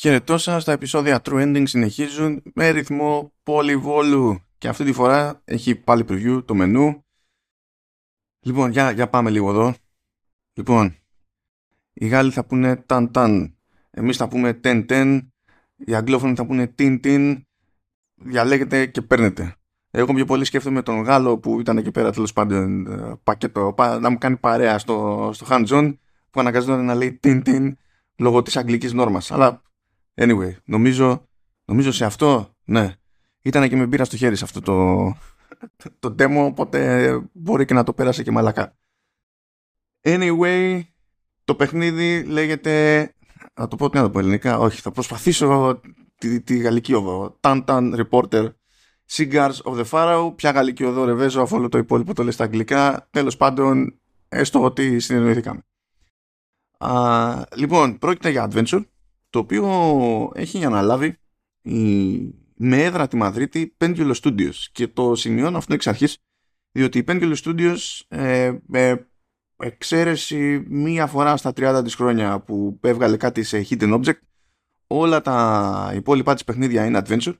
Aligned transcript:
Χαιρετώ 0.00 0.38
σας, 0.38 0.64
τα 0.64 0.72
επεισόδια 0.72 1.20
True 1.24 1.42
Ending 1.42 1.62
συνεχίζουν 1.66 2.42
με 2.54 2.68
ρυθμό 2.68 3.32
πολυβόλου 3.42 4.40
και 4.58 4.68
αυτή 4.68 4.84
τη 4.84 4.92
φορά 4.92 5.40
έχει 5.44 5.74
πάλι 5.74 6.04
preview 6.08 6.42
το 6.44 6.54
μενού. 6.54 7.04
Λοιπόν, 8.40 8.70
για, 8.70 8.90
για 8.90 9.08
πάμε 9.08 9.30
λίγο 9.30 9.50
εδώ. 9.50 9.74
Λοιπόν, 10.52 10.96
οι 11.92 12.06
Γάλλοι 12.06 12.30
θα 12.30 12.44
πούνε 12.44 12.76
ταν 12.76 13.10
ταν, 13.10 13.56
εμείς 13.90 14.16
θα 14.16 14.28
πούμε 14.28 14.52
τεν 14.52 14.86
τεν, 14.86 15.32
οι 15.76 15.94
Αγγλόφωνοι 15.94 16.34
θα 16.34 16.46
πούνε 16.46 16.66
τιν 16.66 17.00
τιν, 17.00 17.46
διαλέγετε 18.14 18.86
και 18.86 19.02
παίρνετε. 19.02 19.56
Εγώ 19.90 20.14
πιο 20.14 20.24
πολύ 20.24 20.44
σκέφτομαι 20.44 20.82
τον 20.82 21.02
Γάλλο 21.02 21.38
που 21.38 21.60
ήταν 21.60 21.78
εκεί 21.78 21.90
πέρα 21.90 22.12
τέλος 22.12 22.32
πάντων 22.32 22.86
ε, 22.86 23.20
πακέτο, 23.24 23.74
να 24.00 24.10
μου 24.10 24.18
κάνει 24.18 24.36
παρέα 24.36 24.78
στο, 24.78 25.30
στο 25.34 25.46
hands 25.50 25.94
που 26.30 26.40
αναγκαζόταν 26.40 26.84
να 26.84 26.94
λέει 26.94 27.12
τιν 27.12 27.42
τιν 27.42 27.76
λόγω 28.16 28.42
της 28.42 28.56
αγγλικής 28.56 28.92
νόρμας. 28.92 29.30
Αλλά 29.30 29.62
Anyway, 30.22 30.56
νομίζω, 30.64 31.28
νομίζω 31.64 31.92
σε 31.92 32.04
αυτό, 32.04 32.54
ναι, 32.64 32.94
ήταν 33.42 33.68
και 33.68 33.76
με 33.76 33.86
μπήρα 33.86 34.04
στο 34.04 34.16
χέρι 34.16 34.36
σε 34.36 34.44
αυτό 34.44 34.60
το, 34.60 35.06
το 35.98 36.14
demo, 36.18 36.44
οπότε 36.46 37.10
μπορεί 37.32 37.64
και 37.64 37.74
να 37.74 37.84
το 37.84 37.92
πέρασε 37.92 38.22
και 38.22 38.30
μαλακά. 38.30 38.76
Anyway, 40.02 40.80
το 41.44 41.54
παιχνίδι 41.54 42.22
λέγεται, 42.22 43.02
να 43.54 43.68
το 43.68 43.76
πω 43.76 43.90
τι 43.90 43.96
να 43.96 44.02
το 44.02 44.10
πω 44.10 44.18
ελληνικά, 44.18 44.58
όχι, 44.58 44.80
θα 44.80 44.90
προσπαθήσω 44.90 45.80
τη, 46.18 46.40
τη 46.40 46.58
γαλλική 46.58 46.94
οδό. 46.94 47.38
Tan 47.40 47.64
Reporter 48.04 48.48
Cigars 49.10 49.56
of 49.64 49.74
the 49.74 49.84
Pharaoh. 49.90 50.32
Ποια 50.36 50.50
γαλλική 50.50 50.84
οδό 50.84 51.04
ρεβέζω 51.04 51.42
αφού 51.42 51.56
όλο 51.56 51.68
το 51.68 51.78
υπόλοιπο 51.78 52.14
το 52.14 52.22
λέει 52.22 52.32
στα 52.32 52.44
αγγλικά. 52.44 53.08
Τέλος 53.10 53.36
πάντων, 53.36 54.00
έστω 54.28 54.64
ότι 54.64 55.00
συνεννοηθήκαμε. 55.00 55.60
Α, 56.78 57.42
λοιπόν, 57.56 57.98
πρόκειται 57.98 58.30
για 58.30 58.50
adventure 58.50 58.84
το 59.30 59.38
οποίο 59.38 60.32
έχει 60.34 60.64
αναλάβει 60.64 61.16
η, 61.62 62.18
με 62.54 62.82
έδρα 62.82 63.08
τη 63.08 63.16
Μαδρίτη 63.16 63.76
Pendulo 63.78 64.12
Studios. 64.22 64.54
Και 64.72 64.88
το 64.88 65.14
σημειώνω 65.14 65.56
αυτό 65.56 65.74
εξ 65.74 65.86
αρχής 65.86 66.18
διότι 66.72 66.98
η 66.98 67.04
Pendulo 67.06 67.34
Studios 67.44 67.78
ε, 68.08 68.52
με 68.66 69.08
εξαίρεση 69.56 70.64
μία 70.68 71.06
φορά 71.06 71.36
στα 71.36 71.52
30 71.56 71.80
της 71.84 71.94
χρόνια 71.94 72.40
που 72.40 72.78
έβγαλε 72.82 73.16
κάτι 73.16 73.42
σε 73.42 73.66
hidden 73.70 74.00
object 74.00 74.20
όλα 74.86 75.20
τα 75.20 75.92
υπόλοιπα 75.94 76.34
της 76.34 76.44
παιχνίδια 76.44 76.84
είναι 76.84 77.02
adventure. 77.06 77.34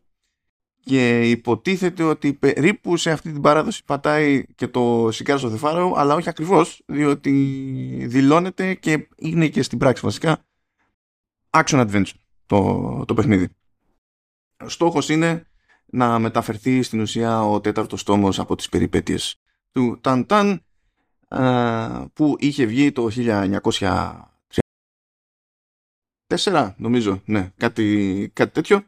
Και 0.83 1.31
υποτίθεται 1.31 2.03
ότι 2.03 2.33
περίπου 2.33 2.97
σε 2.97 3.11
αυτή 3.11 3.33
την 3.33 3.41
παράδοση 3.41 3.85
πατάει 3.85 4.45
και 4.55 4.69
το 4.69 5.07
Sicarios 5.09 5.41
of 5.41 5.53
the 5.53 5.59
Pharaoh 5.61 5.93
αλλά 5.97 6.15
όχι 6.15 6.29
ακριβώς 6.29 6.83
διότι 6.87 7.33
δηλώνεται 8.07 8.75
και 8.75 9.09
είναι 9.17 9.49
και 9.49 9.63
στην 9.63 9.79
πράξη 9.79 10.03
βασικά 10.05 10.45
action 11.51 11.91
adventure 11.91 12.15
το, 12.47 13.05
το 13.07 13.15
παιχνίδι. 13.15 13.49
Ο 14.65 14.69
στόχος 14.69 15.09
είναι 15.09 15.47
να 15.87 16.19
μεταφερθεί 16.19 16.83
στην 16.83 17.01
ουσία 17.01 17.43
ο 17.43 17.61
τέταρτος 17.61 18.03
τόμος 18.03 18.39
από 18.39 18.57
τις 18.57 18.69
περιπέτειες 18.69 19.37
του 19.71 20.01
Ταν 20.01 20.27
Ταν 20.27 20.65
που 22.13 22.37
είχε 22.39 22.65
βγει 22.65 22.93
το 22.93 23.09
1904 26.31 26.75
νομίζω, 26.77 27.23
ναι, 27.25 27.53
κάτι, 27.57 28.31
κάτι 28.33 28.53
τέτοιο. 28.53 28.85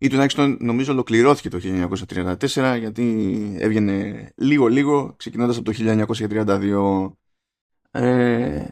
Ή 0.00 0.08
τουλάχιστον 0.08 0.56
νομίζω 0.60 0.92
ολοκληρώθηκε 0.92 1.48
το 1.48 1.58
1934 1.62 2.76
γιατί 2.78 3.56
έβγαινε 3.58 4.28
λίγο 4.36 4.66
λίγο 4.66 5.14
ξεκινώντας 5.16 5.56
από 5.56 5.72
το 5.72 5.78
1932 7.90 8.00
ε, 8.00 8.68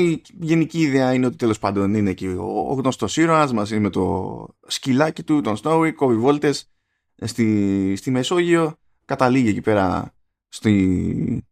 η 0.00 0.22
γενική 0.40 0.80
ιδέα 0.80 1.12
είναι 1.14 1.26
ότι 1.26 1.36
τέλος 1.36 1.58
πάντων 1.58 1.94
είναι 1.94 2.10
εκεί 2.10 2.26
ο, 2.26 2.68
ο 2.68 2.72
γνωστός 2.72 3.16
ήρωας 3.16 3.52
μαζί 3.52 3.78
με 3.78 3.90
το 3.90 4.46
σκυλάκι 4.66 5.22
του, 5.22 5.40
τον 5.40 5.56
Σνόουι, 5.56 5.92
κόβει 5.92 6.16
βόλτες 6.16 6.70
στη, 7.14 7.96
στη 7.96 8.10
Μεσόγειο, 8.10 8.76
καταλήγει 9.04 9.48
εκεί 9.48 9.60
πέρα 9.60 10.14
στη, 10.48 11.46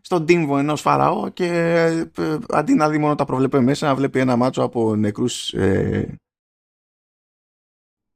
στον 0.00 0.26
τύμβο 0.26 0.58
ενός 0.58 0.80
φαραώ 0.80 1.28
και 1.28 1.46
ε, 2.16 2.38
αντί 2.48 2.74
να 2.74 2.88
δει 2.88 2.98
μόνο 2.98 3.14
τα 3.14 3.24
προβλέπε 3.24 3.60
μέσα 3.60 3.94
βλέπει 3.94 4.18
ένα 4.18 4.36
μάτσο 4.36 4.62
από 4.62 4.96
νεκρούς 4.96 5.52
ε, 5.52 6.18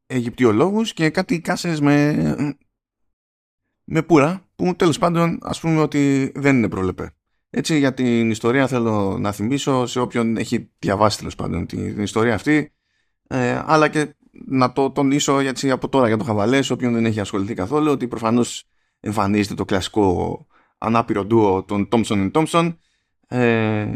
Αιγυπτιολόγους 0.06 0.93
και 0.93 1.10
κάτι 1.10 1.41
κάσες 1.41 1.81
με, 1.81 2.56
με 3.84 4.03
πουρα 4.03 4.48
που 4.54 4.76
τέλος 4.76 4.98
πάντων 4.98 5.38
ας 5.43 5.60
πούμε 5.60 5.81
ότι 5.81 6.32
δεν 6.34 6.56
είναι 6.56 6.69
προβλεπέ. 6.69 7.14
Έτσι 7.50 7.78
για 7.78 7.94
την 7.94 8.31
ιστορία 8.31 8.66
θέλω 8.66 9.19
να 9.19 9.33
θυμίσω 9.33 9.87
σε 9.87 10.00
όποιον 10.00 10.37
έχει 10.37 10.71
διαβάσει 10.78 11.19
τέλος 11.19 11.34
πάντων 11.34 11.66
την, 11.66 12.00
ιστορία 12.00 12.34
αυτή. 12.34 12.72
Ε, 13.27 13.62
αλλά 13.65 13.88
και 13.88 14.15
να 14.47 14.72
το 14.72 14.91
τονίσω 14.91 15.38
έτσι 15.38 15.71
από 15.71 15.88
τώρα 15.88 16.06
για 16.06 16.16
το 16.16 16.25
χαβαλές 16.25 16.66
σε 16.66 16.72
όποιον 16.72 16.93
δεν 16.93 17.05
έχει 17.05 17.21
ασχοληθεί 17.21 17.55
καθόλου 17.55 17.91
ότι 17.91 18.09
προφανώς 18.09 18.65
εμφανίζεται 19.00 19.55
το 19.55 19.65
κλασικό 19.65 20.47
ανάπηρο 20.78 21.25
ντουο 21.25 21.65
των 21.65 21.88
Thompson 21.93 22.31
Thompson. 22.31 22.77
Ε, 23.28 23.87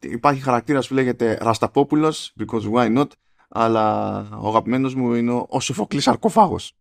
υπάρχει 0.00 0.40
χαρακτήρας 0.40 0.88
που 0.88 0.94
λέγεται 0.94 1.38
Ρασταπόπουλος 1.40 2.34
because 2.38 2.72
why 2.72 2.98
not 2.98 3.06
αλλά 3.48 4.18
ο 4.40 4.48
αγαπημένος 4.48 4.94
μου 4.94 5.14
είναι 5.14 5.44
ο 5.48 5.60
Σοφοκλής 5.60 6.08
Αρκοφάγος. 6.08 6.76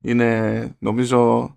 Είναι 0.00 0.76
νομίζω 0.78 1.50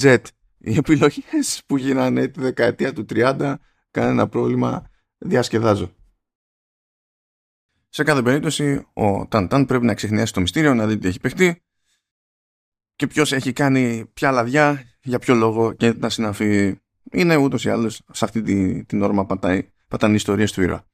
Jet 0.00 0.22
οι 0.64 0.76
επιλογές 0.76 1.62
που 1.66 1.76
γίνανε 1.76 2.28
τη 2.28 2.40
δεκαετία 2.40 2.92
του 2.92 3.04
30 3.08 3.54
κανένα 3.90 4.28
πρόβλημα 4.28 4.90
διασκεδάζω. 5.18 5.94
Σε 7.88 8.02
κάθε 8.02 8.22
περίπτωση 8.22 8.86
ο 8.92 9.26
Ταν 9.26 9.48
Ταν 9.48 9.66
πρέπει 9.66 9.84
να 9.84 9.94
ξεχνιάσει 9.94 10.32
το 10.32 10.40
μυστήριο 10.40 10.74
να 10.74 10.86
δει 10.86 10.98
τι 10.98 11.08
έχει 11.08 11.20
παιχτεί 11.20 11.62
και 12.96 13.06
ποιος 13.06 13.32
έχει 13.32 13.52
κάνει 13.52 14.06
ποια 14.14 14.30
λαδιά, 14.30 14.82
για 15.02 15.18
ποιο 15.18 15.34
λόγο 15.34 15.72
και 15.72 15.92
να 15.92 16.08
συναφεί 16.08 16.80
είναι 17.10 17.36
ούτως 17.36 17.64
ή 17.64 17.70
άλλως 17.70 18.02
σε 18.12 18.24
αυτή 18.24 18.42
την, 18.42 18.86
την 18.86 19.02
όρμα 19.02 19.26
πατάει, 19.26 19.68
πατάνε 19.88 20.14
ιστορίες 20.14 20.52
του 20.52 20.62
ήρωα. 20.62 20.84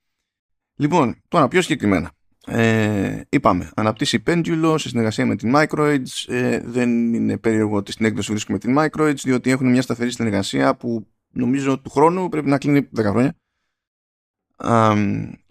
Λοιπόν, 0.74 1.22
τώρα 1.28 1.48
πιο 1.48 1.62
συγκεκριμένα 1.62 2.12
ε, 2.50 3.20
είπαμε, 3.28 3.70
αναπτύσσει 3.74 4.22
Pendulo 4.26 4.74
σε 4.78 4.88
συνεργασία 4.88 5.26
με 5.26 5.36
την 5.36 5.52
Microids. 5.56 6.24
Ε, 6.26 6.60
δεν 6.64 7.14
είναι 7.14 7.38
περίεργο 7.38 7.76
ότι 7.76 7.92
στην 7.92 8.06
έκδοση 8.06 8.30
βρίσκουμε 8.30 8.58
την 8.58 8.76
Microids, 8.78 9.16
διότι 9.22 9.50
έχουν 9.50 9.70
μια 9.70 9.82
σταθερή 9.82 10.10
συνεργασία 10.10 10.76
που 10.76 11.06
νομίζω 11.30 11.78
του 11.78 11.90
χρόνου 11.90 12.28
πρέπει 12.28 12.48
να 12.48 12.58
κλείνει 12.58 12.88
10 12.96 13.02
χρόνια. 13.02 13.36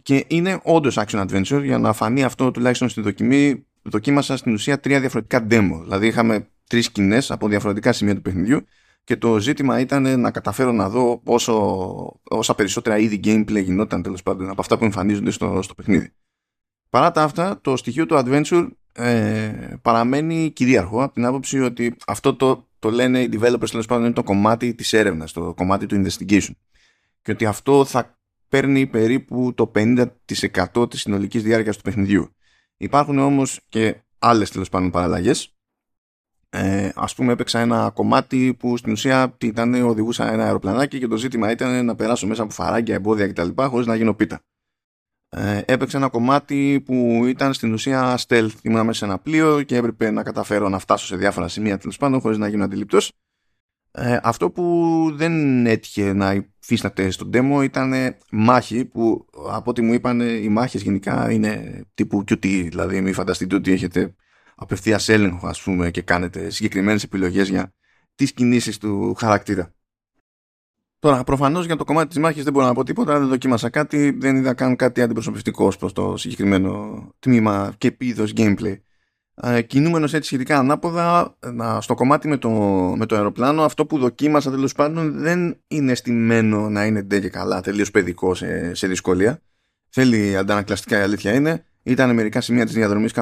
και 0.04 0.26
είναι 0.28 0.60
όντως 0.64 1.00
action 1.00 1.28
adventure 1.28 1.62
για 1.64 1.78
να 1.78 1.94
φανεί 1.94 2.24
αυτό 2.24 2.52
τουλάχιστον 2.52 2.90
στην 2.90 3.04
δοκιμή. 3.04 3.66
Δοκίμασα 3.82 4.38
στην 4.38 4.54
ουσία 4.54 4.80
τρία 4.80 5.00
διαφορετικά 5.00 5.48
demo. 5.50 5.80
Δηλαδή 5.84 6.08
είχαμε 6.08 6.48
τρεις 6.68 6.86
σκηνές 6.86 7.32
από 7.32 7.48
διαφορετικά 7.48 7.92
σημεία 7.92 8.16
του 8.16 8.22
παιχνιδιού 8.22 8.62
και 9.04 9.18
το 9.18 9.40
ζήτημα 9.40 9.80
ήταν 9.80 10.20
να 10.20 10.32
καταφέρω 10.32 10.72
να 10.72 10.90
δω 10.90 11.22
όσο, 11.24 11.54
όσα 12.24 12.56
περισσότερα 12.56 12.98
είδη 12.98 13.20
gameplay 13.24 13.64
γινόταν 13.64 14.02
τέλος 14.02 14.24
πάντων 14.24 14.50
από 14.50 14.62
αυτά 14.62 14.78
που 14.78 14.84
εμφανίζονται 14.84 15.32
στο, 15.32 15.62
στο 15.62 15.74
παιχνίδι. 15.74 16.14
Παρά 16.90 17.12
τα 17.12 17.24
αυτά, 17.24 17.60
το 17.62 17.78
στοιχείο 17.78 18.06
του 18.06 18.24
adventure 18.26 18.68
ε, 18.94 19.74
παραμένει 19.82 20.52
κυρίαρχο 20.52 21.04
από 21.04 21.14
την 21.14 21.26
άποψη 21.26 21.60
ότι 21.60 21.96
αυτό 22.08 22.36
το, 22.36 22.68
το 22.80 22.90
λένε 22.92 23.20
οι 23.20 23.30
developers 23.34 23.70
τέλος 23.70 23.86
πάντων 23.86 24.04
είναι 24.04 24.14
το 24.14 24.24
κομμάτι 24.24 24.76
της 24.76 24.94
έρευνας, 24.94 25.32
το 25.32 25.54
κομμάτι 25.54 25.86
του 25.86 26.04
investigation. 26.04 26.52
Και 27.22 27.32
ότι 27.32 27.46
αυτό 27.46 27.86
θα 27.86 28.18
παίρνει 28.50 28.86
περίπου 28.86 29.54
το 29.54 29.72
50% 29.76 30.90
της 30.90 31.02
συνολικής 31.02 31.44
διάρκειας 31.44 31.76
του 31.76 31.82
παιχνιδιού. 31.82 32.36
Υπάρχουν 32.78 33.20
όμως 33.20 33.60
και 33.70 33.96
άλλες 34.20 34.52
τέλος 34.52 34.70
πάντων 34.70 34.92
παραλλαγές. 34.92 35.52
Ε, 36.50 36.90
ας 36.96 37.16
πούμε 37.16 37.32
έπαιξα 37.32 37.60
ένα 37.60 37.92
κομμάτι 37.94 38.56
που 38.60 38.78
στην 38.78 38.92
ουσία 38.92 39.36
ήταν, 39.42 39.74
οδηγούσα 39.74 40.32
ένα 40.32 40.44
αεροπλανάκι 40.44 41.00
και 41.00 41.08
το 41.08 41.18
ζήτημα 41.18 41.52
ήταν 41.52 41.86
να 41.86 41.96
περάσω 41.96 42.28
μέσα 42.28 42.44
από 42.44 42.52
φαράγγια, 42.52 42.96
εμπόδια 42.96 43.28
κτλ. 43.28 43.64
χωρίς 43.64 43.88
να 43.88 43.96
γίνω 43.96 44.14
πίτα 44.14 44.42
ε, 45.38 45.62
έπαιξε 45.66 45.98
ένα 45.98 46.10
κομμάτι 46.10 46.82
που 46.86 47.26
ήταν 47.28 47.54
στην 47.54 47.74
ουσία 47.74 48.20
stealth. 48.28 48.52
Ήμουν 48.62 48.86
μέσα 48.86 49.00
σε 49.00 49.06
ένα 49.06 49.20
πλοίο 49.20 49.62
και 49.62 49.76
έπρεπε 49.76 50.12
να 50.12 50.24
καταφέρω 50.24 50.70
να 50.70 50.80
φτάσω 50.80 51.06
σε 51.06 51.16
διάφορα 51.16 51.48
σημεία 51.48 51.78
τέλος 51.78 51.98
πάντων 51.98 52.20
χωρίς 52.20 52.38
να 52.38 52.48
γίνω 52.48 52.64
αντιληπτός. 52.64 53.12
Ε, 53.92 54.20
αυτό 54.24 54.50
που 54.50 54.64
δεν 55.14 55.66
έτυχε 55.66 56.14
να 56.14 56.34
υφίσταται 56.34 57.10
στο 57.10 57.30
demo 57.34 57.64
ήταν 57.64 57.94
μάχη 58.32 58.86
που 58.86 59.26
από 59.50 59.70
ό,τι 59.70 59.82
μου 59.82 59.94
είπαν 59.94 60.20
οι 60.20 60.50
μάχες 60.50 60.82
γενικά 60.82 61.32
είναι 61.32 61.82
τύπου 61.94 62.24
QT 62.28 62.68
δηλαδή 62.70 63.02
μην 63.02 63.14
φανταστείτε 63.14 63.56
ότι 63.56 63.72
έχετε 63.72 64.16
απευθείας 64.56 65.10
έλεγχο 65.10 65.48
ας 65.48 65.62
πούμε 65.62 65.92
και 65.92 66.02
κάνετε 66.02 66.50
συγκεκριμένες 66.50 67.04
επιλογές 67.04 67.50
για 67.50 67.74
τις 68.16 68.34
κινήσεις 68.34 68.78
του 68.78 69.14
χαρακτήρα. 69.14 69.74
Τώρα, 71.00 71.24
προφανώς 71.24 71.66
για 71.66 71.76
το 71.76 71.84
κομμάτι 71.84 72.08
της 72.08 72.18
μάχης 72.18 72.44
δεν 72.44 72.54
μπορώ 72.54 72.66
να 72.66 72.74
πω 72.74 72.84
τίποτα, 72.84 73.20
δεν 73.20 73.28
δοκίμασα 73.28 73.70
κάτι, 73.70 74.18
δεν 74.20 74.36
είδα 74.36 74.54
καν 74.54 74.76
κάτι 74.76 75.02
αντιπροσωπευτικό 75.02 75.72
προς 75.80 75.94
το 75.94 76.18
συγκεκριμένο 76.18 77.02
τμήμα 77.20 77.74
και 77.78 77.88
επίδος 77.88 78.34
gameplay. 78.38 78.76
Ε, 79.42 79.62
Κινούμενος 79.62 80.14
έτσι 80.14 80.28
σχετικά 80.28 80.58
ανάποδα, 80.58 81.38
στο 81.80 81.94
κομμάτι 81.94 82.28
με 82.28 82.38
το, 82.38 82.50
με 82.98 83.06
το 83.06 83.16
αεροπλάνο, 83.16 83.64
αυτό 83.64 83.86
που 83.86 83.98
δοκίμασα 83.98 84.52
τέλος 84.52 84.74
πάντων 84.74 85.20
δεν 85.20 85.58
είναι 85.68 85.96
στημένο 85.96 86.70
να 86.70 86.86
είναι 86.86 87.02
ντε 87.02 87.20
και 87.20 87.30
καλά, 87.30 87.62
τελείως 87.62 87.92
παιδικό 87.92 88.36
σε, 88.36 88.74
σε 88.74 88.88
δυσκολία. 88.88 89.42
θέλει 89.90 90.38
αντανακλαστικά 90.38 90.98
η 91.00 91.02
αλήθεια 91.02 91.34
είναι. 91.34 91.66
Ήταν 91.84 92.14
μερικά 92.14 92.42
σημεία 92.42 92.66
της 92.66 92.74
διαδρομής 92.74 93.14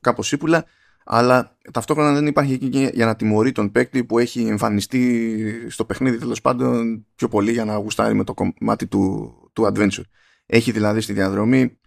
κάπως 0.00 0.32
ύπουλα, 0.32 0.64
αλλά 1.08 1.56
ταυτόχρονα 1.72 2.12
δεν 2.12 2.26
υπάρχει 2.26 2.52
εκεί 2.52 2.90
για 2.94 3.06
να 3.06 3.16
τιμωρεί 3.16 3.52
τον 3.52 3.72
παίκτη 3.72 4.04
που 4.04 4.18
έχει 4.18 4.46
εμφανιστεί 4.46 5.66
στο 5.70 5.84
παιχνίδι 5.84 6.18
τέλος 6.18 6.40
πάντων 6.40 7.06
πιο 7.14 7.28
πολύ 7.28 7.52
για 7.52 7.64
να 7.64 7.76
γουστάρει 7.76 8.14
με 8.14 8.24
το 8.24 8.34
κομμάτι 8.34 8.86
του, 8.86 9.34
του 9.52 9.72
adventure. 9.72 10.04
Έχει 10.46 10.72
δηλαδή 10.72 11.00
στη 11.00 11.12
διαδρομή 11.12 11.78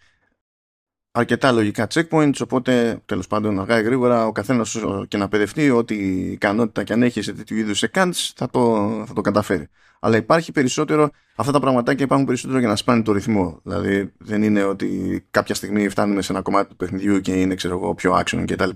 αρκετά 1.11 1.51
λογικά 1.51 1.87
checkpoints, 1.93 2.41
οπότε 2.41 3.01
τέλος 3.05 3.27
πάντων 3.27 3.59
αργά 3.59 3.79
ή 3.79 3.83
γρήγορα 3.83 4.25
ο 4.25 4.31
καθένας 4.31 4.77
και 5.07 5.17
να 5.17 5.27
παιδευτεί 5.27 5.69
ότι 5.69 5.93
η 5.95 6.31
ικανότητα 6.31 6.83
και 6.83 6.93
αν 6.93 7.03
έχει 7.03 7.21
σε 7.21 7.33
τέτοιου 7.33 7.57
είδους 7.57 7.83
accounts 7.91 8.31
θα 8.35 8.49
το, 8.49 8.89
θα 9.07 9.13
το 9.13 9.21
καταφέρει. 9.21 9.67
Αλλά 9.99 10.17
υπάρχει 10.17 10.51
περισσότερο, 10.51 11.09
αυτά 11.35 11.51
τα 11.51 11.59
πραγματάκια 11.59 12.05
υπάρχουν 12.05 12.25
περισσότερο 12.25 12.59
για 12.59 12.67
να 12.67 12.75
σπάνει 12.75 13.01
το 13.01 13.11
ρυθμό. 13.11 13.59
Δηλαδή 13.63 14.13
δεν 14.17 14.43
είναι 14.43 14.63
ότι 14.63 15.19
κάποια 15.31 15.55
στιγμή 15.55 15.89
φτάνουμε 15.89 16.21
σε 16.21 16.31
ένα 16.31 16.41
κομμάτι 16.41 16.69
του 16.69 16.75
παιχνιδιού 16.75 17.21
και 17.21 17.41
είναι 17.41 17.55
ξέρω 17.55 17.75
εγώ 17.75 17.95
πιο 17.95 18.19
action 18.19 18.43
κτλ. 18.47 18.69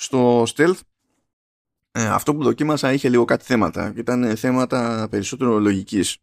Στο 0.00 0.42
stealth 0.42 0.80
ε, 1.90 2.06
αυτό 2.06 2.34
που 2.34 2.42
δοκίμασα 2.42 2.92
είχε 2.92 3.08
λίγο 3.08 3.24
κάτι 3.24 3.44
θέματα. 3.44 3.92
Ήταν 3.96 4.36
θέματα 4.36 5.06
περισσότερο 5.10 5.58
λογικής. 5.58 6.18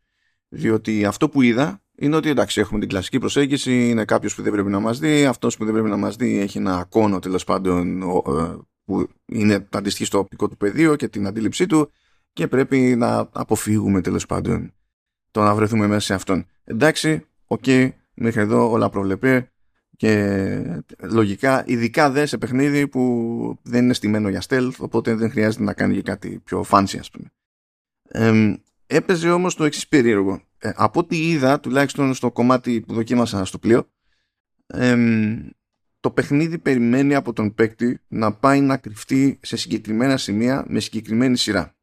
Διότι 0.50 1.06
αυτό 1.06 1.30
που 1.30 1.42
είδα 1.42 1.81
είναι 1.95 2.16
ότι 2.16 2.30
εντάξει, 2.30 2.60
έχουμε 2.60 2.80
την 2.80 2.89
κλασική 2.89 3.19
προσέγγιση, 3.19 3.89
είναι 3.89 4.06
κάποιος 4.06 4.36
που 4.36 4.42
δεν 4.42 4.51
πρέπει 4.51 4.69
να 4.69 4.80
μας 4.80 5.00
δει, 5.00 5.25
αυτός 5.25 5.57
που 5.57 5.63
δεν 5.66 5.74
πρέπει 5.74 5.89
να 5.89 5.98
μας 5.98 6.16
δει 6.16 6.39
έχει 6.39 6.57
ένα 6.57 6.86
κώνο 6.90 7.20
τέλος 7.19 7.44
πάντων 7.44 8.01
ε, 8.01 8.57
που 8.86 9.07
είναι 9.25 9.68
αντιστοιχεί 9.72 10.06
στο 10.06 10.18
οπτικό 10.18 10.48
του 10.48 10.57
πεδίο 10.57 10.95
και 10.95 11.07
την 11.07 11.27
αντίληψή 11.27 11.66
του 11.66 11.92
και 12.33 12.48
πρέπει 12.48 12.77
να 12.77 13.30
αποφύγουμε 13.31 14.01
τέλος 14.01 14.25
πάντων 14.25 14.74
το 15.31 15.42
να 15.42 15.56
βρεθούμε 15.56 15.88
μέσα 15.88 16.06
σε 16.06 16.13
αυτόν. 16.13 16.45
Εντάξει, 16.63 17.25
OK, 17.46 17.64
okay, 17.66 17.89
μέχρι 18.13 18.42
εδώ 18.42 18.72
όλα 18.72 18.89
προβλεπέ 18.89 19.51
και 19.96 20.84
λογικά, 21.00 21.64
ειδικά 21.68 22.10
δε 22.12 22.26
σε 22.26 22.38
παιχνίδι 22.38 22.88
που 22.88 23.60
δεν 23.62 23.84
είναι 23.84 23.94
στημένο 23.94 24.30
για 24.30 24.44
stealth, 24.48 24.76
οπότε 24.78 25.16
δεν 25.16 25.30
χρειάζεται 25.30 25.64
να 25.64 25.74
κάνει 25.74 25.96
και 25.96 26.02
κάτι 26.02 26.42
πιο 26.44 26.66
fancy, 26.70 26.98
ας 27.00 27.10
πούμε. 27.12 27.32
Ε, 28.08 28.56
έπαιζε 28.88 29.32
όμως 29.32 29.56
το 29.56 29.64
εξής 29.64 29.88
περίεργο 29.88 30.42
ε, 30.58 30.72
από 30.76 31.00
ό,τι 31.00 31.30
είδα, 31.30 31.60
τουλάχιστον 31.60 32.14
στο 32.14 32.32
κομμάτι 32.32 32.82
που 32.82 32.94
δοκίμασα 32.94 33.46
στο 33.46 33.58
πλοίο, 33.58 33.90
το 36.00 36.12
παιχνίδι 36.12 36.58
περιμένει 36.58 37.16
από 37.16 37.34
τον 37.34 37.54
παίκτη 37.54 38.00
να 38.08 38.34
πάει 38.34 38.62
να 38.62 38.78
κρυφτεί 38.78 39.40
σε 39.42 39.58
συγκεκριμένα 39.58 40.18
σημεία 40.18 40.66
με 40.68 40.80
συγκεκριμένη 40.80 41.38
σειρά. 41.38 41.76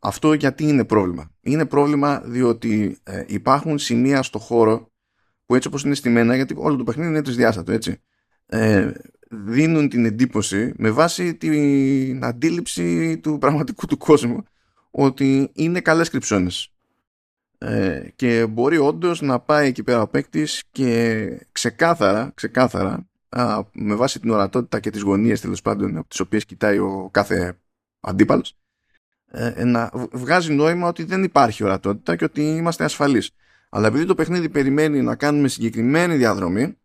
Αυτό 0.00 0.32
γιατί 0.32 0.64
είναι 0.64 0.84
πρόβλημα; 0.84 1.30
Είναι 1.40 1.66
πρόβλημα 1.66 2.20
διότι 2.20 2.98
ε, 3.02 3.24
υπάρχουν 3.26 3.78
σημεία 3.78 4.22
στο 4.22 4.38
χώρο 4.38 4.90
που 5.46 5.54
έτσι 5.54 5.68
όπως 5.68 5.82
είναι 5.84 5.94
στημένα, 5.94 6.34
γιατί 6.34 6.54
όλο 6.58 6.76
το 6.76 6.84
παιχνίδι 6.84 7.08
είναι 7.08 7.22
τρισδιάστατο, 7.22 7.72
έτσι, 7.72 8.00
ε, 8.46 8.92
δίνουν 9.30 9.88
την 9.88 10.04
εντύπωση 10.04 10.72
με 10.76 10.90
βάση 10.90 11.34
την 11.34 12.24
αντίληψη 12.24 13.18
του 13.18 13.38
πραγματικού 13.38 13.86
του 13.86 13.96
κόσμου 13.96 14.42
ότι 14.90 15.50
είναι 15.52 15.80
καλές 15.80 16.10
κρυψώνες. 16.10 16.70
Ε, 17.58 18.08
και 18.16 18.46
μπορεί 18.46 18.78
όντως 18.78 19.20
να 19.20 19.40
πάει 19.40 19.68
εκεί 19.68 19.82
πέρα 19.82 20.02
ο 20.02 20.08
παίκτης 20.08 20.62
και 20.70 21.28
ξεκάθαρα, 21.52 22.32
ξεκάθαρα 22.34 23.08
α, 23.28 23.62
με 23.72 23.94
βάση 23.94 24.20
την 24.20 24.30
ορατότητα 24.30 24.80
και 24.80 24.90
τις 24.90 25.00
γωνίες 25.00 25.40
τέλος 25.40 25.62
πάντων 25.62 25.96
από 25.96 26.08
τις 26.08 26.20
οποίες 26.20 26.44
κοιτάει 26.44 26.78
ο 26.78 27.08
κάθε 27.12 27.58
αντίπαλος 28.00 28.56
ε, 29.30 29.64
να 29.64 29.90
βγάζει 30.12 30.52
νόημα 30.52 30.88
ότι 30.88 31.04
δεν 31.04 31.22
υπάρχει 31.22 31.64
ορατότητα 31.64 32.16
και 32.16 32.24
ότι 32.24 32.42
είμαστε 32.42 32.84
ασφαλείς. 32.84 33.30
Αλλά 33.68 33.86
επειδή 33.86 34.04
το 34.04 34.14
παιχνίδι 34.14 34.48
περιμένει 34.48 35.02
να 35.02 35.16
κάνουμε 35.16 35.48
συγκεκριμένη 35.48 36.16
διαδρομή 36.16 36.76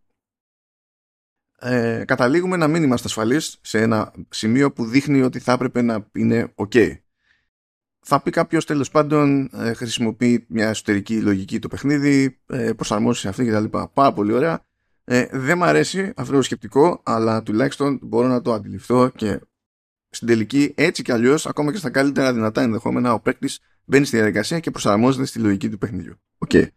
ε, 1.59 2.03
καταλήγουμε 2.07 2.57
να 2.57 2.67
μην 2.67 2.83
είμαστε 2.83 3.07
ασφαλείς 3.07 3.57
σε 3.61 3.81
ένα 3.81 4.13
σημείο 4.29 4.71
που 4.71 4.85
δείχνει 4.85 5.21
ότι 5.21 5.39
θα 5.39 5.51
έπρεπε 5.51 5.81
να 5.81 6.07
είναι 6.11 6.53
ok 6.55 6.99
θα 8.01 8.21
πει 8.21 8.31
κάποιος 8.31 8.65
τέλος 8.65 8.89
πάντων 8.91 9.49
ε, 9.53 9.73
χρησιμοποιεί 9.73 10.45
μια 10.49 10.69
εσωτερική 10.69 11.21
λογική 11.21 11.59
το 11.59 11.67
παιχνίδι, 11.67 12.39
ε, 12.47 12.73
προσαρμόσει 12.73 13.27
αυτή 13.27 13.45
κτλ. 13.45 13.77
Πάρα 13.93 14.13
πολύ 14.13 14.33
ωραία. 14.33 14.65
Ε, 15.03 15.27
δεν 15.31 15.57
μ' 15.57 15.63
αρέσει 15.63 16.13
αυτό 16.15 16.33
το 16.33 16.41
σκεπτικό, 16.41 17.01
αλλά 17.03 17.43
τουλάχιστον 17.43 17.99
μπορώ 18.01 18.27
να 18.27 18.41
το 18.41 18.53
αντιληφθώ 18.53 19.09
και 19.09 19.39
στην 20.09 20.27
τελική 20.27 20.73
έτσι 20.75 21.03
κι 21.03 21.11
αλλιώς, 21.11 21.45
ακόμα 21.45 21.71
και 21.71 21.77
στα 21.77 21.89
καλύτερα 21.89 22.33
δυνατά 22.33 22.61
ενδεχόμενα, 22.61 23.13
ο 23.13 23.19
παίκτης 23.19 23.59
μπαίνει 23.85 24.05
στη 24.05 24.15
διαδικασία 24.15 24.59
και 24.59 24.71
προσαρμόζεται 24.71 25.25
στη 25.25 25.39
λογική 25.39 25.69
του 25.69 25.77
παιχνιδιού. 25.77 26.15
Okay. 26.47 26.67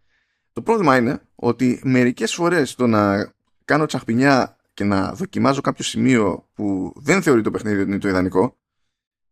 Το 0.52 0.62
πρόβλημα 0.62 0.96
είναι 0.96 1.20
ότι 1.34 1.80
μερικές 1.84 2.34
φορές 2.34 2.74
το 2.74 2.86
να 2.86 3.32
κάνω 3.64 3.86
τσαχπινιά 3.86 4.56
και 4.74 4.84
να 4.84 5.12
δοκιμάζω 5.12 5.60
κάποιο 5.60 5.84
σημείο 5.84 6.48
που 6.54 6.92
δεν 6.96 7.22
θεωρεί 7.22 7.42
το 7.42 7.50
παιχνίδι 7.50 7.80
ότι 7.80 7.90
είναι 7.90 7.98
το 7.98 8.08
ιδανικό, 8.08 8.58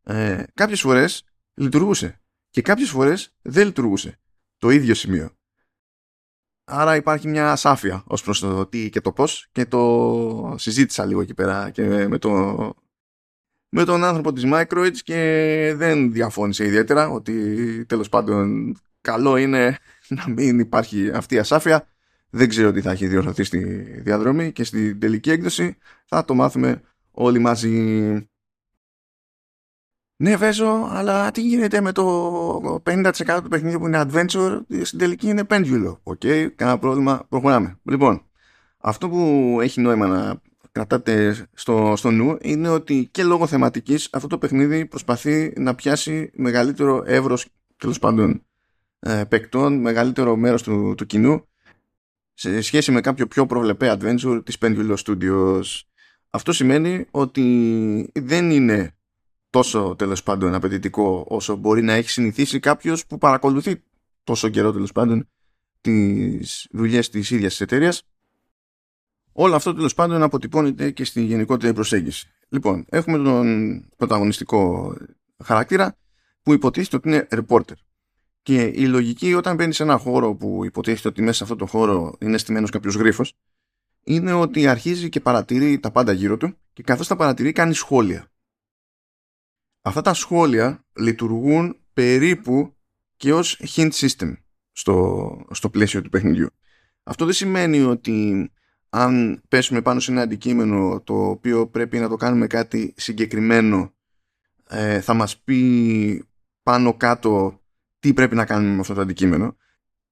ε, 0.03 0.43
κάποιες 0.55 0.81
φορές 0.81 1.25
λειτουργούσε. 1.55 2.21
Και 2.51 2.63
κάποιες 2.63 2.91
φορές 2.91 3.35
δεν 3.43 3.67
λειτουργούσε 3.67 4.19
το 4.59 4.71
ίδιο 4.71 4.95
σημείο. 4.95 5.31
Άρα 6.65 6.97
υπάρχει 6.97 7.29
μια 7.29 7.53
ασάφεια 7.53 8.03
ως 8.07 8.23
προς 8.23 8.41
το 8.41 8.67
τι 8.67 8.91
και 8.91 9.01
το 9.01 9.13
πώς 9.13 9.49
και 9.53 9.67
το 9.67 10.55
συζήτησα 10.59 11.05
λίγο 11.05 11.21
εκεί 11.21 11.35
πέρα 11.35 11.71
και 11.71 12.09
με, 12.09 12.19
το, 12.19 12.75
με 13.75 13.85
τον 13.85 14.05
άνθρωπο 14.05 14.33
της 14.33 14.45
Microids 14.47 14.97
και 15.03 15.75
δεν 15.77 16.13
διαφώνησε 16.13 16.65
ιδιαίτερα 16.65 17.09
ότι 17.09 17.85
τέλος 17.87 18.09
πάντων 18.09 18.75
καλό 19.01 19.37
είναι 19.37 19.79
να 20.09 20.29
μην 20.29 20.59
υπάρχει 20.59 21.11
αυτή 21.11 21.35
η 21.35 21.39
ασάφεια. 21.39 21.87
Δεν 22.31 22.49
ξέρω 22.49 22.73
τι 22.73 22.81
θα 22.81 22.91
έχει 22.91 23.07
διορθωθεί 23.07 23.45
στη 23.45 23.59
διαδρομή 24.01 24.53
και 24.53 24.65
στην 24.65 25.01
τελική 25.01 25.31
έκδοση 25.31 25.77
θα 26.05 26.25
το 26.25 26.35
μάθουμε 26.35 26.81
όλοι 27.11 27.39
μαζί. 27.39 27.71
Ναι, 30.17 30.37
βέζω, 30.37 30.89
αλλά 30.91 31.31
τι 31.31 31.43
γίνεται 31.43 31.81
με 31.81 31.93
το 31.93 32.83
50% 32.85 33.13
του 33.43 33.49
παιχνιδιού 33.49 33.79
που 33.79 33.87
είναι 33.87 34.05
adventure, 34.07 34.61
στην 34.83 34.99
τελική 34.99 35.29
είναι 35.29 35.43
Pendulo. 35.49 35.97
OK, 36.03 36.21
okay, 36.23 36.49
κανένα 36.55 36.79
πρόβλημα, 36.79 37.27
προχωράμε. 37.29 37.79
Λοιπόν, 37.83 38.27
αυτό 38.79 39.09
που 39.09 39.59
έχει 39.61 39.81
νόημα 39.81 40.07
να 40.07 40.41
κρατάτε 40.73 41.47
στο, 41.55 41.95
στο 41.97 42.11
νου 42.11 42.37
είναι 42.41 42.69
ότι 42.69 43.09
και 43.11 43.25
λόγω 43.25 43.47
θεματικής 43.47 44.09
αυτό 44.13 44.27
το 44.27 44.39
παιχνίδι 44.39 44.87
προσπαθεί 44.87 45.53
να 45.57 45.75
πιάσει 45.75 46.31
μεγαλύτερο 46.35 47.03
εύρος 47.07 47.47
τέλος 47.77 47.99
πάντων 47.99 48.43
ε, 48.99 49.25
παικτών, 49.25 49.81
μεγαλύτερο 49.81 50.37
μέρος 50.37 50.63
του, 50.63 50.95
του 50.97 51.07
κοινού 51.07 51.47
σε 52.35 52.61
σχέση 52.61 52.93
με 52.93 53.01
κάποιο 53.01 53.27
πιο 53.27 53.47
προβλεπέ 53.47 53.97
adventure 53.99 54.43
της 54.45 54.57
Pendulo 54.61 54.95
Studios. 54.97 55.63
Αυτό 56.31 56.53
σημαίνει 56.53 57.07
ότι 57.11 58.11
δεν 58.15 58.51
είναι 58.51 58.97
τόσο 59.51 59.95
τέλος 59.99 60.23
πάντων 60.23 60.55
απαιτητικό 60.55 61.25
όσο 61.29 61.57
μπορεί 61.57 61.83
να 61.83 61.93
έχει 61.93 62.11
συνηθίσει 62.11 62.61
κάποιος 62.61 63.07
που 63.07 63.19
παρακολουθεί 63.19 63.83
τόσο 64.25 64.49
καιρό 64.49 64.73
τέλος 64.73 64.93
πάντων 64.93 65.29
τις 65.81 66.69
δουλειές 66.71 67.09
της 67.09 67.31
ίδιας 67.31 67.51
της 67.51 67.61
εταιρείας. 67.61 68.03
Όλο 69.33 69.55
αυτό 69.55 69.75
τέλος 69.75 69.95
πάντων 69.95 70.23
αποτυπώνεται 70.23 70.91
και 70.91 71.05
στη 71.05 71.23
γενικότερη 71.23 71.73
προσέγγιση. 71.73 72.29
Λοιπόν, 72.49 72.85
έχουμε 72.89 73.19
τον 73.19 73.81
πρωταγωνιστικό 73.97 74.95
χαρακτήρα 75.45 75.97
που 76.43 76.53
υποτίθεται 76.53 76.97
ότι 76.97 77.09
είναι 77.09 77.29
reporter. 77.31 77.75
Και 78.43 78.63
η 78.63 78.87
λογική 78.87 79.35
όταν 79.35 79.55
μπαίνει 79.55 79.73
σε 79.73 79.83
ένα 79.83 79.97
χώρο 79.99 80.35
που 80.35 80.65
υποτίθεται 80.65 81.09
ότι 81.09 81.23
μέσα 81.23 81.37
σε 81.37 81.43
αυτό 81.43 81.57
το 81.57 81.67
χώρο 81.67 82.17
είναι 82.21 82.39
στημένος 82.39 82.71
κάποιος 82.71 82.95
γρίφος, 82.95 83.35
είναι 84.05 84.33
ότι 84.33 84.67
αρχίζει 84.67 85.09
και 85.09 85.21
παρατηρεί 85.21 85.79
τα 85.79 85.91
πάντα 85.91 86.13
γύρω 86.13 86.37
του 86.37 86.57
και 86.73 86.83
καθώς 86.83 87.07
τα 87.07 87.17
παρατηρεί 87.17 87.53
κάνει 87.53 87.75
σχόλια 87.75 88.33
αυτά 89.83 90.01
τα 90.01 90.15
σχόλια 90.15 90.85
λειτουργούν 90.93 91.77
περίπου 91.93 92.77
και 93.17 93.33
ως 93.33 93.61
hint 93.75 93.91
system 93.91 94.33
στο, 94.73 95.47
στο 95.51 95.71
πλαίσιο 95.71 96.03
του 96.03 96.09
παιχνιδιού. 96.09 96.49
Αυτό 97.03 97.25
δεν 97.25 97.35
σημαίνει 97.35 97.81
ότι 97.81 98.51
αν 98.95 99.43
πέσουμε 99.49 99.83
πάνω 99.83 100.01
σε 100.01 100.11
ένα 100.11 100.23
αντικείμενο 100.23 101.01
το 101.05 101.29
οποίο 101.29 101.67
πρέπει 101.67 101.99
να 101.99 102.09
το 102.09 102.17
κάνουμε 102.17 102.47
κάτι 102.47 102.95
συγκεκριμένο 102.97 103.93
ε, 104.69 105.01
θα 105.01 105.15
μας 105.15 105.39
πει 105.39 106.25
πάνω 106.63 106.95
κάτω 106.95 107.61
τι 107.99 108.15
πρέπει 108.15 108.35
να 108.35 108.45
κάνουμε 108.45 108.75
με 108.75 108.81
αυτό 108.81 108.95
το 108.95 109.01
αντικείμενο 109.01 109.57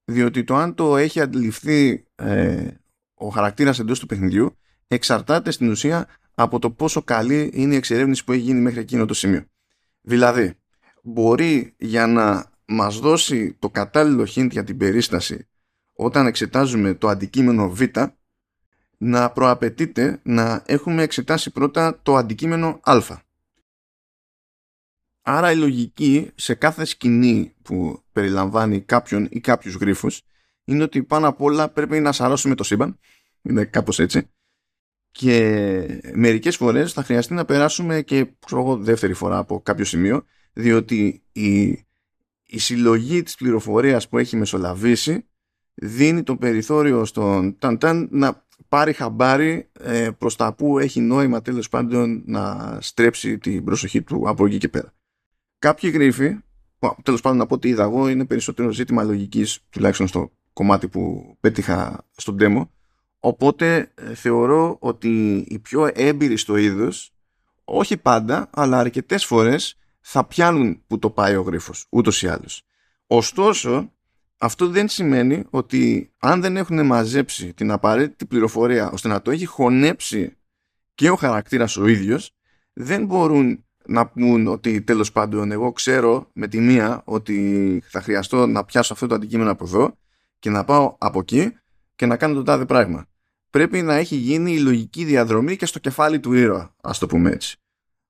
διότι 0.05 0.45
το 0.45 0.57
αν 0.57 0.75
το 0.75 0.97
έχει 0.97 1.21
αντιληφθεί 1.21 2.05
ε, 2.15 2.69
ο 3.15 3.29
χαρακτήρας 3.29 3.79
εντός 3.79 3.99
του 3.99 4.07
παιχνιδιού 4.07 4.57
εξαρτάται 4.89 5.51
στην 5.51 5.71
ουσία 5.71 6.07
από 6.35 6.59
το 6.59 6.71
πόσο 6.71 7.03
καλή 7.03 7.51
είναι 7.55 7.75
η 7.75 7.77
εξερεύνηση 7.77 8.25
που 8.25 8.33
έχει 8.33 8.41
γίνει 8.41 8.61
μέχρι 8.61 8.81
εκείνο 8.81 9.05
το 9.05 9.15
σημείο. 9.15 9.45
Δηλαδή, 10.01 10.55
μπορεί 11.03 11.75
για 11.79 12.07
να 12.07 12.51
μας 12.65 12.99
δώσει 12.99 13.57
το 13.59 13.71
κατάλληλο 13.71 14.27
hint 14.35 14.51
για 14.51 14.65
την 14.65 14.77
περίσταση 14.77 15.49
όταν 15.93 16.27
εξετάζουμε 16.27 16.95
το 16.95 17.09
αντικείμενο 17.09 17.71
Β 17.71 17.83
να 19.03 19.31
προαπαιτείται 19.31 20.21
να 20.23 20.63
έχουμε 20.67 21.03
εξετάσει 21.03 21.51
πρώτα 21.51 22.01
το 22.03 22.17
αντικείμενο 22.17 22.81
Α. 22.83 22.99
Άρα 25.23 25.51
η 25.51 25.57
λογική 25.57 26.31
σε 26.35 26.55
κάθε 26.55 26.85
σκηνή 26.85 27.55
που 27.63 28.03
περιλαμβάνει 28.13 28.81
κάποιον 28.81 29.29
ή 29.31 29.41
κάποιους 29.41 29.75
γρίφους 29.75 30.23
είναι 30.65 30.83
ότι 30.83 31.03
πάνω 31.03 31.29
απ' 31.29 31.41
όλα 31.41 31.69
πρέπει 31.69 32.01
να 32.01 32.13
σαρώσουμε 32.13 32.55
το 32.55 32.63
σύμπαν. 32.63 32.99
Είναι 33.43 33.65
κάπως 33.65 33.99
έτσι. 33.99 34.31
Και 35.11 36.01
μερικές 36.15 36.57
φορές 36.57 36.93
θα 36.93 37.03
χρειαστεί 37.03 37.35
να 37.35 37.45
περάσουμε 37.45 38.03
και 38.03 38.31
ξέρω, 38.47 38.77
δεύτερη 38.77 39.13
φορά 39.13 39.39
από 39.39 39.61
κάποιο 39.61 39.85
σημείο, 39.85 40.25
διότι 40.53 41.23
η, 41.33 41.69
η 42.45 42.59
συλλογή 42.59 43.23
της 43.23 43.35
πληροφορίας 43.35 44.09
που 44.09 44.19
έχει 44.19 44.37
μεσολαβήσει 44.37 45.25
δίνει 45.75 46.23
το 46.23 46.37
περιθώριο 46.37 47.05
στον 47.05 47.59
Ταν 47.59 48.09
να 48.11 48.49
πάρει 48.71 48.93
χαμπάρι 48.93 49.71
ε, 49.81 50.11
προς 50.19 50.37
τα 50.37 50.55
που 50.55 50.79
έχει 50.79 51.01
νόημα 51.01 51.43
τέλος 51.43 51.69
πάντων 51.69 52.23
να 52.27 52.77
στρέψει 52.81 53.39
την 53.39 53.65
προσοχή 53.65 54.03
του 54.03 54.29
από 54.29 54.47
εκεί 54.47 54.59
και 54.59 54.69
πέρα. 54.69 54.93
Κάποιοι 55.59 55.91
γρίφοι, 55.95 56.37
τέλος 57.03 57.21
πάντων 57.21 57.39
να 57.39 57.47
πω 57.47 57.55
ότι 57.55 57.69
είδα 57.69 57.83
εγώ, 57.83 58.09
είναι 58.09 58.25
περισσότερο 58.25 58.71
ζήτημα 58.71 59.03
λογικής, 59.03 59.61
τουλάχιστον 59.71 60.07
στο 60.07 60.33
κομμάτι 60.53 60.89
που 60.89 61.35
πέτυχα 61.41 62.07
στον 62.17 62.37
demo, 62.41 62.69
οπότε 63.19 63.93
ε, 63.95 64.15
θεωρώ 64.15 64.77
ότι 64.81 65.37
οι 65.49 65.59
πιο 65.59 65.91
έμπειροι 65.95 66.37
στο 66.37 66.57
είδος, 66.57 67.15
όχι 67.65 67.97
πάντα, 67.97 68.51
αλλά 68.53 68.79
αρκετές 68.79 69.25
φορές 69.25 69.79
θα 70.01 70.25
πιάνουν 70.25 70.83
που 70.87 70.99
το 70.99 71.11
πάει 71.11 71.37
ο 71.37 71.43
γρίφος, 71.43 71.87
ούτως 71.91 72.23
ή 72.23 72.29
άλλως. 72.29 72.63
Ωστόσο, 73.07 73.93
αυτό 74.43 74.69
δεν 74.69 74.89
σημαίνει 74.89 75.45
ότι 75.51 76.13
αν 76.19 76.41
δεν 76.41 76.57
έχουν 76.57 76.87
μαζέψει 76.87 77.55
την 77.55 77.71
απαραίτητη 77.71 78.27
πληροφορία 78.27 78.91
ώστε 78.91 79.09
να 79.09 79.23
το 79.23 79.31
έχει 79.31 79.47
χωνέψει 79.47 80.37
και 80.95 81.11
ο 81.11 81.17
χαρακτήρας 81.17 81.77
ο 81.77 81.87
ίδιος, 81.87 82.31
δεν 82.73 83.05
μπορούν 83.05 83.65
να 83.87 84.07
πούν 84.07 84.47
ότι 84.47 84.83
τέλος 84.83 85.13
πάντων 85.13 85.53
εγώ 85.53 85.73
ξέρω 85.73 86.31
με 86.33 86.49
τη 86.49 86.61
μία 86.61 87.03
ότι 87.05 87.83
θα 87.87 88.03
χρειαστώ 88.03 88.47
να 88.47 88.65
πιάσω 88.65 88.93
αυτό 88.93 89.07
το 89.07 89.15
αντικείμενο 89.15 89.51
από 89.51 89.65
εδώ 89.65 89.99
και 90.39 90.51
να 90.51 90.65
πάω 90.65 90.97
από 90.99 91.19
εκεί 91.19 91.53
και 91.97 92.07
να 92.07 92.17
κάνω 92.17 92.35
το 92.35 92.43
τάδε 92.43 92.65
πράγμα. 92.65 93.07
Πρέπει 93.51 93.83
να 93.83 93.95
έχει 93.95 94.17
γίνει 94.17 94.53
η 94.53 94.59
λογική 94.59 95.05
διαδρομή 95.05 95.57
και 95.57 95.67
στο 95.67 95.79
κεφάλι 95.79 96.21
του 96.21 96.33
ήρωα, 96.33 96.75
ας 96.83 96.99
το 96.99 97.07
πούμε 97.07 97.31
έτσι. 97.31 97.57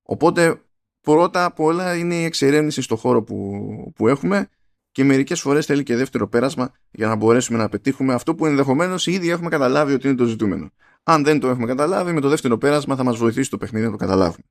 Οπότε 0.02 0.62
πρώτα 1.00 1.44
απ' 1.44 1.60
όλα 1.60 1.96
είναι 1.96 2.14
η 2.14 2.25
εξερεύνηση 2.25 2.82
στο 2.82 2.96
χώρο 2.96 3.22
που, 3.22 3.92
που 3.94 4.08
έχουμε 4.08 4.49
και 4.90 5.04
μερικές 5.04 5.40
φορές 5.40 5.66
θέλει 5.66 5.82
και 5.82 5.97
δεύτερο 5.97 6.28
πέρασμα 6.28 6.73
για 6.90 7.06
να 7.06 7.14
μπορέσουμε 7.14 7.59
να 7.59 7.68
πετύχουμε 7.68 8.14
αυτό 8.14 8.35
που 8.35 8.47
ενδεχομένως 8.47 9.06
ήδη 9.06 9.30
έχουμε 9.30 9.49
καταλάβει 9.49 9.92
ότι 9.92 10.06
είναι 10.06 10.16
το 10.16 10.25
ζητούμενο. 10.25 10.70
Αν 11.02 11.25
δεν 11.25 11.40
το 11.40 11.49
έχουμε 11.49 11.66
καταλάβει, 11.66 12.12
με 12.12 12.20
το 12.20 12.28
δεύτερο 12.28 12.59
πέρασμα 12.59 12.97
θα 12.97 13.04
μας 13.04 13.16
βοηθήσει 13.16 13.50
το 13.50 13.56
παιχνίδι 13.56 13.85
να 13.85 13.90
το 13.90 13.97
καταλάβουμε. 13.97 14.44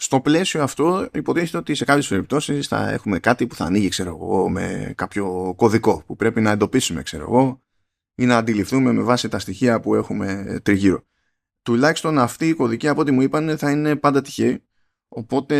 Στο 0.00 0.20
πλαίσιο 0.20 0.62
αυτό, 0.62 1.08
υποτίθεται 1.12 1.56
ότι 1.56 1.74
σε 1.74 1.84
κάποιες 1.84 2.08
περιπτώσεις 2.08 2.68
θα 2.68 2.90
έχουμε 2.90 3.18
κάτι 3.18 3.46
που 3.46 3.54
θα 3.54 3.64
ανοίγει, 3.64 3.88
ξέρω 3.88 4.10
εγώ, 4.10 4.48
με 4.48 4.92
κάποιο 4.96 5.54
κωδικό 5.56 6.02
που 6.06 6.16
πρέπει 6.16 6.40
να 6.40 6.50
εντοπίσουμε, 6.50 7.02
ξέρω 7.02 7.22
εγώ, 7.22 7.62
ή 8.14 8.26
να 8.26 8.36
αντιληφθούμε 8.36 8.92
με 8.92 9.02
βάση 9.02 9.28
τα 9.28 9.38
στοιχεία 9.38 9.80
που 9.80 9.94
έχουμε 9.94 10.58
τριγύρω. 10.62 11.02
Τουλάχιστον 11.62 12.18
αυτή 12.18 12.48
η 12.48 12.54
κωδική, 12.54 12.88
από 12.88 13.00
ό,τι 13.00 13.10
μου 13.10 13.22
είπαν, 13.22 13.58
θα 13.58 13.70
είναι 13.70 13.96
πάντα 13.96 14.22
τυχαίοι 14.22 14.62
Οπότε 15.08 15.56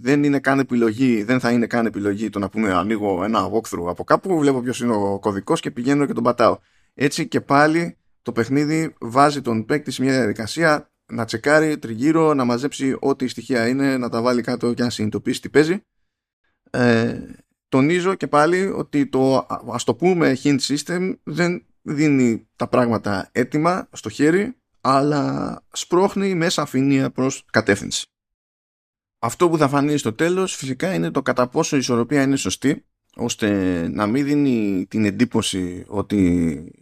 δεν 0.00 0.24
είναι 0.24 0.38
καν 0.38 0.58
επιλογή, 0.58 1.22
δεν 1.22 1.40
θα 1.40 1.50
είναι 1.50 1.66
καν 1.66 1.86
επιλογή 1.86 2.28
το 2.28 2.38
να 2.38 2.48
πούμε 2.48 2.72
ανοίγω 2.72 3.24
ένα 3.24 3.50
walkthrough 3.50 3.86
από 3.88 4.04
κάπου, 4.04 4.38
βλέπω 4.38 4.60
ποιος 4.60 4.80
είναι 4.80 4.94
ο 4.94 5.18
κωδικός 5.18 5.60
και 5.60 5.70
πηγαίνω 5.70 6.06
και 6.06 6.12
τον 6.12 6.22
πατάω. 6.22 6.58
Έτσι 6.94 7.28
και 7.28 7.40
πάλι 7.40 7.96
το 8.22 8.32
παιχνίδι 8.32 8.94
βάζει 9.00 9.40
τον 9.40 9.64
παίκτη 9.64 9.90
σε 9.90 10.02
μια 10.02 10.12
διαδικασία 10.12 10.90
να 11.06 11.24
τσεκάρει 11.24 11.78
τριγύρω, 11.78 12.34
να 12.34 12.44
μαζέψει 12.44 12.96
ό,τι 13.00 13.28
στοιχεία 13.28 13.68
είναι, 13.68 13.96
να 13.96 14.08
τα 14.08 14.22
βάλει 14.22 14.42
κάτω 14.42 14.74
και 14.74 14.82
να 14.82 14.90
συνειδητοποιήσει 14.90 15.40
τι 15.40 15.48
παίζει. 15.48 15.84
Ε, 16.70 17.20
τονίζω 17.68 18.14
και 18.14 18.26
πάλι 18.26 18.66
ότι 18.66 19.06
το 19.06 19.46
ας 19.72 19.84
το 19.84 19.94
πούμε 19.94 20.36
hint 20.42 20.58
system 20.60 21.14
δεν 21.22 21.66
δίνει 21.82 22.48
τα 22.56 22.68
πράγματα 22.68 23.28
έτοιμα 23.32 23.88
στο 23.92 24.08
χέρι 24.08 24.56
αλλά 24.80 25.62
σπρώχνει 25.72 26.34
μέσα 26.34 26.62
αφήνεια 26.62 27.10
προς 27.10 27.44
κατεύθυνση 27.50 28.11
αυτό 29.24 29.48
που 29.48 29.58
θα 29.58 29.68
φανεί 29.68 29.96
στο 29.96 30.12
τέλος 30.12 30.54
φυσικά 30.54 30.94
είναι 30.94 31.10
το 31.10 31.22
κατά 31.22 31.48
πόσο 31.48 31.76
η 31.76 31.78
ισορροπία 31.78 32.22
είναι 32.22 32.36
σωστή 32.36 32.86
ώστε 33.14 33.48
να 33.88 34.06
μην 34.06 34.24
δίνει 34.24 34.86
την 34.86 35.04
εντύπωση 35.04 35.84
ότι 35.88 36.72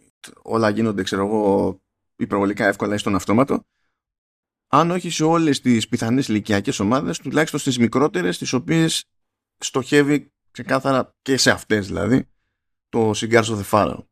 όλα 0.41 0.69
γίνονται 0.69 1.03
ξέρω 1.03 1.25
εγώ 1.25 1.81
υπερβολικά 2.15 2.67
εύκολα 2.67 2.93
ή 2.93 2.97
στον 2.97 3.15
αυτόματο. 3.15 3.63
Αν 4.67 4.91
όχι 4.91 5.09
σε 5.09 5.23
όλες 5.23 5.61
τις 5.61 5.87
πιθανές 5.87 6.27
ηλικιακές 6.27 6.79
ομάδες 6.79 7.19
τουλάχιστον 7.19 7.59
στις 7.59 7.77
μικρότερες 7.77 8.37
τις 8.37 8.53
οποίες 8.53 9.03
στοχεύει 9.57 10.31
ξεκάθαρα 10.51 11.15
και 11.21 11.37
σε 11.37 11.51
αυτές 11.51 11.87
δηλαδή 11.87 12.29
το 12.89 13.11
Cigars 13.15 13.43
of 13.43 13.61
the 13.61 13.69
Pharaoh 13.71 14.05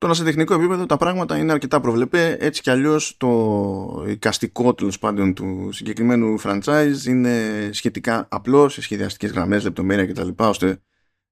Τώρα 0.00 0.14
σε 0.14 0.24
τεχνικό 0.24 0.54
επίπεδο 0.54 0.86
τα 0.86 0.96
πράγματα 0.96 1.36
είναι 1.36 1.52
αρκετά 1.52 1.80
προβλεπέ. 1.80 2.36
Έτσι 2.40 2.62
κι 2.62 2.70
αλλιώς 2.70 3.16
το 3.16 4.04
εικαστικό 4.08 4.74
τέλος 4.74 4.98
πάντων 4.98 5.34
του 5.34 5.68
συγκεκριμένου 5.72 6.40
franchise 6.40 7.04
είναι 7.06 7.68
σχετικά 7.72 8.26
απλό 8.30 8.68
σε 8.68 8.82
σχεδιαστικές 8.82 9.30
γραμμές, 9.30 9.64
λεπτομέρεια 9.64 10.06
κτλ. 10.06 10.28
ώστε 10.36 10.80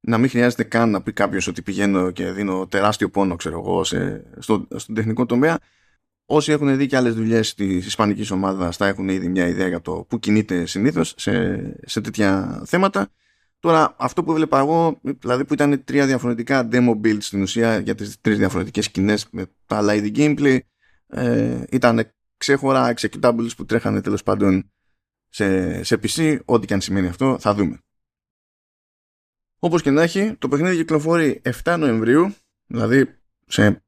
να 0.01 0.19
μην 0.19 0.31
χρειάζεται 0.31 0.63
καν 0.63 0.91
να 0.91 1.03
πει 1.03 1.13
κάποιος 1.13 1.47
ότι 1.47 1.63
πηγαίνω 1.63 2.11
και 2.11 2.33
δίνω 2.33 2.67
τεράστιο 2.67 3.11
πόνο, 3.11 3.37
ξέρω 3.37 3.59
εγώ, 3.59 3.85
σε, 3.85 4.25
στο, 4.39 4.67
στον 4.77 4.95
τεχνικό 4.95 5.27
τομέα. 5.27 5.59
Όσοι 6.27 6.53
έχουν 6.53 6.77
δει 6.77 6.87
και 6.87 6.97
άλλες 6.97 7.15
δουλειές 7.15 7.55
της 7.55 7.87
Ισπανικής 7.87 8.31
ομάδας 8.31 8.77
θα 8.77 8.87
έχουν 8.87 9.09
ήδη 9.09 9.29
μια 9.29 9.47
ιδέα 9.47 9.69
για 9.69 9.81
το 9.81 10.07
πού 10.09 10.19
κινείται 10.19 10.67
συνήθως 10.67 11.15
σε, 11.17 11.59
σε 11.87 12.01
τέτοια 12.01 12.63
θέματα. 12.67 13.09
Τώρα 13.61 13.95
αυτό 13.99 14.25
που 14.25 14.31
έβλεπα 14.31 14.59
εγώ, 14.59 15.01
δηλαδή 15.03 15.45
που 15.45 15.55
ήταν 15.55 15.85
τρία 15.85 16.07
διαφορετικά 16.07 16.69
demo 16.73 17.01
builds 17.05 17.23
στην 17.23 17.43
ουσία 17.43 17.79
για 17.79 17.95
τις 17.95 18.21
τρεις 18.21 18.39
διαφορετικές 18.39 18.85
σκηνές 18.85 19.29
με 19.31 19.47
τα 19.67 19.77
άλλα 19.77 19.95
είδη 19.95 20.13
gameplay 20.17 20.59
ε, 21.07 21.63
ήταν 21.71 22.13
ξέχωρα 22.37 22.95
executables 22.95 23.49
που 23.57 23.65
τρέχανε 23.65 24.01
τέλος 24.01 24.23
πάντων 24.23 24.71
σε, 25.29 25.83
σε 25.83 26.01
PC, 26.03 26.39
ό,τι 26.45 26.67
και 26.67 26.75
αν 26.75 26.81
σημαίνει 26.81 27.07
αυτό 27.07 27.39
θα 27.41 27.55
δούμε. 27.55 27.79
Όπως 29.59 29.83
και 29.83 29.91
να 29.91 30.03
έχει, 30.03 30.35
το 30.39 30.49
παιχνίδι 30.49 30.77
κυκλοφορεί 30.77 31.43
7 31.65 31.77
Νοεμβρίου, 31.79 32.35
δηλαδή 32.67 33.19
σε 33.47 33.83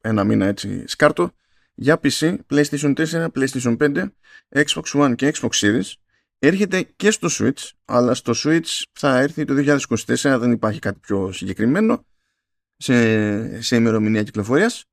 ένα 0.00 0.24
μήνα 0.24 0.46
έτσι 0.46 0.84
σκάρτο, 0.86 1.30
για 1.74 2.00
PC, 2.02 2.36
PlayStation 2.50 2.94
4, 2.94 3.28
PlayStation 3.34 3.76
5, 3.76 4.08
Xbox 4.48 4.82
One 4.82 5.14
και 5.16 5.32
Xbox 5.34 5.50
Series 5.50 5.92
έρχεται 6.46 6.82
και 6.82 7.10
στο 7.10 7.28
Switch, 7.30 7.70
αλλά 7.84 8.14
στο 8.14 8.32
Switch 8.36 8.82
θα 8.92 9.18
έρθει 9.18 9.44
το 9.44 9.54
2024, 9.56 10.36
δεν 10.38 10.52
υπάρχει 10.52 10.78
κάτι 10.78 10.98
πιο 10.98 11.32
συγκεκριμένο 11.32 12.04
σε, 12.76 13.62
σε 13.62 13.76
ημερομηνία 13.76 14.22
κυκλοφορίας. 14.22 14.84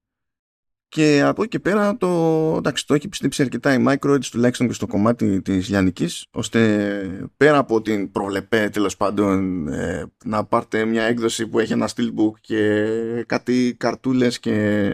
Και 0.88 1.22
από 1.22 1.42
εκεί 1.42 1.52
και 1.52 1.60
πέρα 1.60 1.98
το, 1.98 2.56
εντάξει, 2.58 2.86
το 2.88 2.94
έχει 2.94 3.08
πιστέψει 3.08 3.42
αρκετά 3.42 3.74
η 3.74 3.84
Microids 3.88 4.26
τουλάχιστον 4.32 4.68
και 4.68 4.74
στο 4.74 4.88
κομμάτι 4.88 5.42
της 5.42 5.70
Λιανικής 5.70 6.26
ώστε 6.32 7.30
πέρα 7.38 7.58
από 7.58 7.82
την 7.82 8.12
προβλεπέ 8.12 8.70
τέλος 8.70 8.98
πάντων 8.98 9.68
ε, 9.68 10.12
να 10.26 10.46
πάρτε 10.46 10.86
μια 10.86 11.04
έκδοση 11.04 11.48
που 11.48 11.60
έχει 11.60 11.74
ένα 11.74 11.90
steelbook 11.96 12.40
και 12.42 12.86
κάτι 13.28 13.76
καρτούλες 13.80 14.40
και 14.40 14.92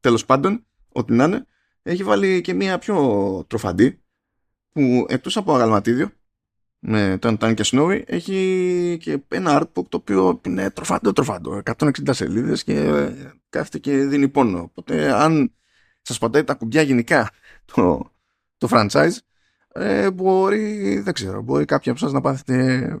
τέλος 0.00 0.24
πάντων 0.24 0.66
ό,τι 0.92 1.12
να 1.12 1.24
είναι 1.24 1.46
έχει 1.82 2.04
βάλει 2.04 2.40
και 2.40 2.54
μια 2.54 2.78
πιο 2.78 3.44
τροφαντή 3.48 4.02
που 4.72 5.06
εκτός 5.08 5.36
από 5.36 5.54
αγαλματίδιο 5.54 6.10
με 6.78 7.18
τον 7.20 7.36
Tan 7.40 7.54
και 7.54 7.64
Snowy 7.66 8.02
έχει 8.06 8.96
και 9.00 9.22
ένα 9.28 9.62
artbook 9.62 9.86
το 9.88 9.96
οποίο 9.96 10.40
είναι 10.46 10.70
τροφάντο 10.70 11.12
τροφάντο. 11.12 11.62
160 11.78 11.90
σελίδες 12.10 12.64
και 12.64 13.08
κάθεται 13.48 13.78
και 13.78 14.04
δίνει 14.04 14.28
πόνο. 14.28 14.60
Οπότε 14.60 15.12
αν 15.12 15.54
σας 16.02 16.18
πατάει 16.18 16.44
τα 16.44 16.54
κουμπιά 16.54 16.82
γενικά 16.82 17.30
το, 17.64 18.12
το 18.56 18.68
franchise 18.70 19.16
ε, 19.72 20.10
μπορεί 20.10 20.98
δεν 21.00 21.12
ξέρω 21.12 21.42
μπορεί 21.42 21.64
κάποιοι 21.64 21.90
από 21.90 22.00
σας 22.00 22.12
να 22.12 22.20
πάθετε 22.20 22.96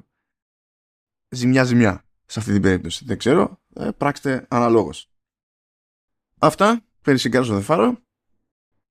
ζημιά 1.28 1.64
ζημιά 1.64 2.04
σε 2.26 2.38
αυτή 2.38 2.52
την 2.52 2.62
περίπτωση. 2.62 3.04
Δεν 3.04 3.18
ξέρω. 3.18 3.60
Ε, 3.74 3.90
πράξτε 3.96 4.46
αναλόγως. 4.48 5.10
Αυτά. 6.38 6.84
Περί 7.02 7.18
συγκάρσω 7.18 7.52
δεν 7.52 7.62
φάρω 7.62 7.98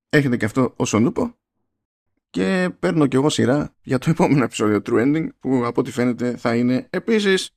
έχετε 0.08 0.36
και 0.36 0.44
αυτό 0.44 0.72
όσον 0.76 1.06
ούπο 1.06 1.39
και 2.30 2.70
παίρνω 2.78 3.06
κι 3.06 3.16
εγώ 3.16 3.28
σειρά 3.28 3.74
για 3.82 3.98
το 3.98 4.10
επόμενο 4.14 4.44
επεισόδιο 4.44 4.82
True 4.86 5.02
Ending 5.02 5.28
που 5.38 5.64
από 5.66 5.80
ό,τι 5.80 5.90
φαίνεται 5.90 6.36
θα 6.36 6.54
είναι 6.54 6.86
επίσης 6.90 7.50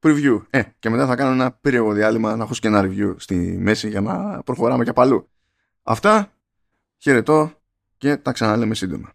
preview. 0.00 0.42
Ε, 0.50 0.62
και 0.78 0.90
μετά 0.90 1.06
θα 1.06 1.16
κάνω 1.16 1.32
ένα 1.32 1.52
περίεργο 1.52 1.92
διάλειμμα 1.92 2.36
να 2.36 2.44
έχω 2.44 2.52
και 2.54 2.68
ένα 2.68 2.82
review 2.84 3.14
στη 3.16 3.34
μέση 3.60 3.88
για 3.88 4.00
να 4.00 4.42
προχωράμε 4.42 4.84
και 4.84 4.92
παλού. 4.92 5.28
Αυτά, 5.82 6.32
χαιρετώ 6.98 7.52
και 7.96 8.16
τα 8.16 8.32
ξαναλέμε 8.32 8.74
σύντομα. 8.74 9.14